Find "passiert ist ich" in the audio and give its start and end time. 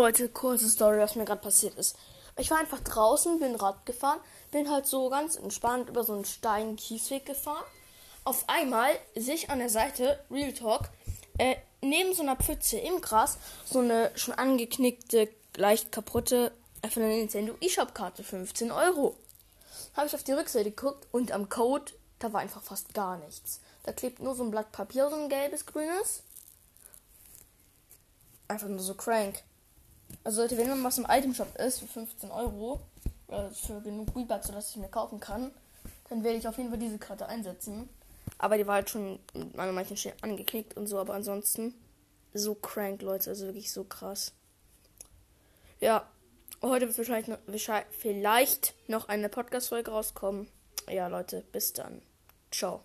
1.42-2.50